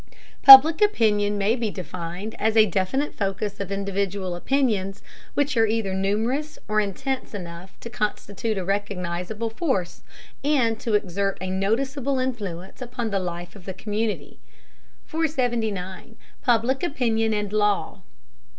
[0.41, 5.03] Public Opinion may be defined as a definite focus of individual opinions
[5.35, 10.01] which are either numerous or intense enough to constitute a recognizable force,
[10.43, 14.39] and to exert a noticeable influence upon the life of the community.
[15.05, 16.15] 479.
[16.43, 18.01] PUBLIC OPINION AND LAW.